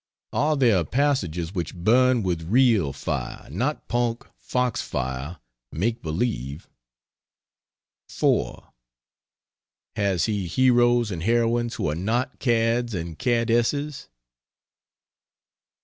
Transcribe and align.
Are 0.33 0.57
there 0.57 0.83
passages 0.83 1.53
which 1.53 1.75
burn 1.75 2.23
with 2.23 2.49
real 2.49 2.91
fire 2.91 3.47
not 3.51 3.87
punk, 3.87 4.25
fox 4.39 4.81
fire, 4.81 5.37
make 5.71 6.01
believe? 6.01 6.67
4. 8.09 8.73
Has 9.95 10.25
he 10.25 10.47
heroes 10.47 11.11
and 11.11 11.21
heroines 11.21 11.75
who 11.75 11.87
are 11.87 11.93
not 11.93 12.39
cads 12.39 12.95
and 12.95 13.19
cadesses? 13.19 14.07